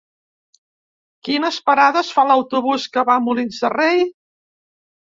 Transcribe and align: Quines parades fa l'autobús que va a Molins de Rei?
Quines 1.29 1.59
parades 1.71 2.11
fa 2.17 2.27
l'autobús 2.33 2.89
que 2.97 3.05
va 3.13 3.21
a 3.21 3.25
Molins 3.29 3.65
de 3.67 3.73
Rei? 3.79 4.07